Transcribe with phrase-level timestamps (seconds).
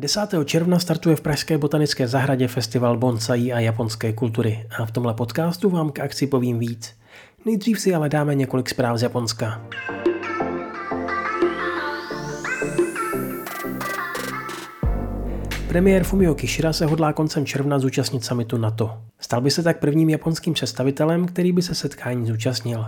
[0.00, 0.20] 10.
[0.44, 5.70] června startuje v Pražské botanické zahradě festival bonsai a japonské kultury a v tomhle podcastu
[5.70, 6.94] vám k akci povím víc.
[7.44, 9.62] Nejdřív si ale dáme několik zpráv z Japonska.
[15.68, 19.00] Premiér Fumio Kishida se hodlá koncem června zúčastnit samitu NATO.
[19.20, 22.86] Stal by se tak prvním japonským představitelem, který by se setkání zúčastnil.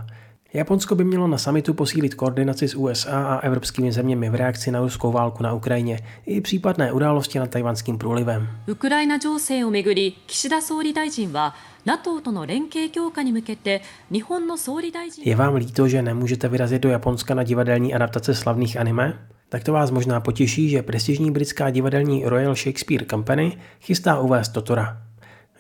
[0.56, 4.80] Japonsko by mělo na samitu posílit koordinaci s USA a evropskými zeměmi v reakci na
[4.82, 8.48] ruskou válku na Ukrajině i případné události nad tajvanským průlivem.
[8.68, 11.54] ウクライナ情勢をめぐり岸田総理大臣は
[11.86, 19.28] NATO との連携強化に向けて日本の総理大臣 Je vám líto, že nemůžete vyrazit do Japonska na divadelní adaptace slavných anime?
[19.50, 24.98] Tak to vás možná potěší, že prestižní britská divadelní Royal Shakespeare Company chystá uvést Totora.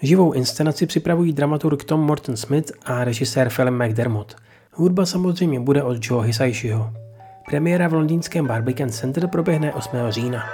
[0.01, 5.96] Živou inscenaci připravují dramaturg Tom Morton Smith a režisér Philip McDermott – Hudba samozřejmě bude od
[6.00, 6.92] Joe Hisaishiho.
[7.50, 9.96] Premiéra v londýnském Barbican Center proběhne 8.
[10.08, 10.44] října.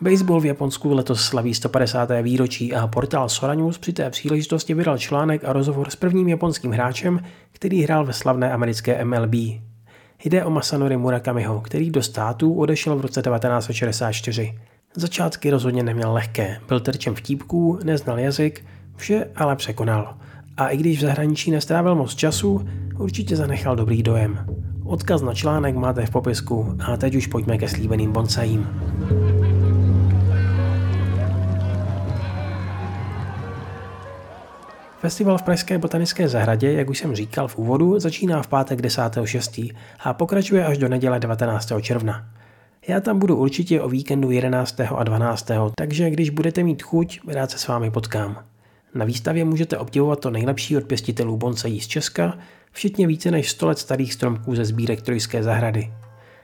[0.00, 2.08] Baseball v Japonsku letos slaví 150.
[2.22, 6.70] výročí a portál Sora News při té příležitosti vydal článek a rozhovor s prvním japonským
[6.70, 7.20] hráčem,
[7.52, 9.34] který hrál ve slavné americké MLB.
[10.24, 14.58] Jde o Masanori Murakamiho, který do států odešel v roce 1964.
[14.94, 18.64] Začátky rozhodně neměl lehké, byl terčem vtípků, neznal jazyk,
[18.96, 20.14] vše ale překonal.
[20.56, 24.46] A i když v zahraničí nestrávil moc času, určitě zanechal dobrý dojem.
[24.84, 28.68] Odkaz na článek máte v popisku a teď už pojďme ke slíbeným bonsajím.
[34.98, 39.74] Festival v Pražské botanické zahradě, jak už jsem říkal v úvodu, začíná v pátek 10.6.
[40.00, 41.72] a pokračuje až do neděle 19.
[41.80, 42.39] června.
[42.90, 44.80] Já tam budu určitě o víkendu 11.
[44.80, 45.50] a 12.
[45.76, 48.44] takže když budete mít chuť, rád se s vámi potkám.
[48.94, 52.38] Na výstavě můžete obdivovat to nejlepší od pěstitelů bonsaí z Česka,
[52.72, 55.92] včetně více než 100 let starých stromků ze sbírek Trojské zahrady.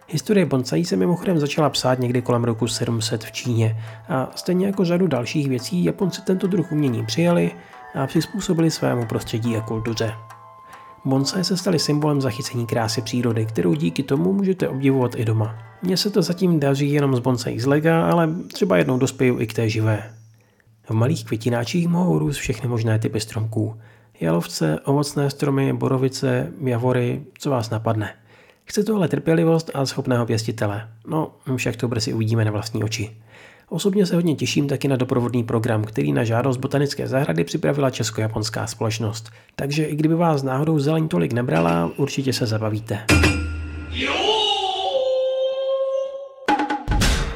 [0.08, 3.76] Historie bonsaí se mimochodem začala psát někdy kolem roku 700 v Číně
[4.08, 7.50] a stejně jako řadu dalších věcí Japonci tento druh umění přijali
[7.94, 10.12] a přizpůsobili svému prostředí a kultuře.
[11.06, 15.58] Bonsai se staly symbolem zachycení krásy přírody, kterou díky tomu můžete obdivovat i doma.
[15.82, 19.46] Mně se to zatím daří jenom z bonsai z lega, ale třeba jednou dospěju i
[19.46, 20.14] k té živé.
[20.82, 23.76] V malých květináčích mohou růst všechny možné typy stromků.
[24.20, 28.14] Jalovce, ovocné stromy, borovice, javory, co vás napadne.
[28.64, 30.88] Chce to ale trpělivost a schopného pěstitele.
[31.08, 33.16] No, však to brzy uvidíme na vlastní oči.
[33.68, 38.66] Osobně se hodně těším taky na doprovodný program, který na žádost botanické zahrady připravila česko-japonská
[38.66, 39.30] společnost.
[39.56, 42.98] Takže i kdyby vás náhodou zeleň tolik nebrala, určitě se zabavíte.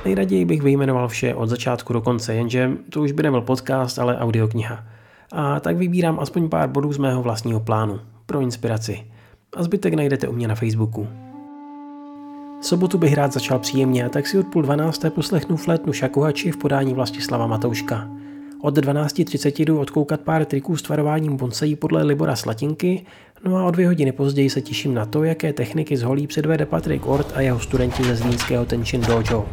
[0.05, 4.19] Nejraději bych vyjmenoval vše od začátku do konce, jenže to už by nebyl podcast, ale
[4.19, 4.85] audiokniha.
[5.33, 9.01] A tak vybírám aspoň pár bodů z mého vlastního plánu, pro inspiraci.
[9.57, 11.09] A zbytek najdete u mě na Facebooku.
[12.61, 16.95] Sobotu bych rád začal příjemně, tak si od půl dvanácté poslechnu flétnu šakuhači v podání
[16.95, 18.09] Vlastislava Matouška.
[18.63, 23.07] Od 12.30 jdu odkoukat pár triků s tvarováním bonsaí podle Libora Slatinky,
[23.45, 26.67] no a o dvě hodiny později se těším na to, jaké techniky z holí předvede
[26.67, 29.49] Patrick Ort a jeho studenti ze Zlínského Tenchin Dojo.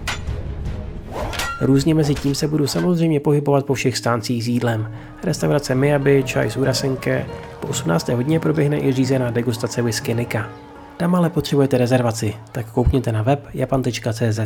[1.61, 4.91] Různě mezi tím se budu samozřejmě pohybovat po všech stáncích s jídlem.
[5.23, 7.25] Restaurace Miyabi, čaj z Urasenke,
[7.59, 8.09] po 18.
[8.09, 10.66] hodině proběhne i řízená degustace whisky Nika.
[10.97, 14.39] Tam ale potřebujete rezervaci, tak koukněte na web japan.cz.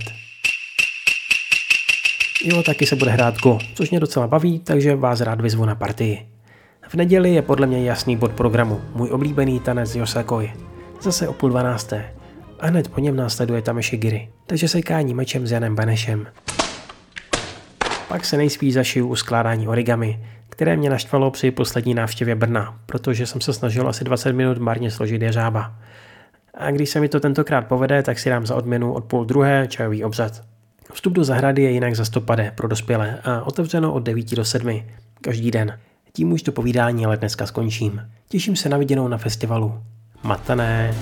[2.43, 5.75] Jo, taky se bude hrát Go, což mě docela baví, takže vás rád vyzvu na
[5.75, 6.27] partii.
[6.87, 10.53] V neděli je podle mě jasný bod programu, můj oblíbený tanec Yosakoi.
[11.01, 12.13] Zase o půl dvanácté.
[12.59, 16.27] A hned po něm následuje Tameshi Giri, takže sekání mečem s Janem Benešem.
[18.07, 23.25] Pak se nejspíš zašiju u skládání origami, které mě naštvalo při poslední návštěvě Brna, protože
[23.25, 25.73] jsem se snažil asi 20 minut marně složit jeřába.
[26.53, 29.67] A když se mi to tentokrát povede, tak si dám za odměnu od půl druhé
[29.67, 30.41] čajový obřad.
[30.93, 34.81] Vstup do zahrady je jinak za stopade pro dospělé a otevřeno od 9 do 7
[35.21, 35.79] každý den.
[36.13, 38.01] Tím už to povídání ale dneska skončím.
[38.29, 39.79] Těším se na viděnou na festivalu.
[40.23, 40.93] Matané.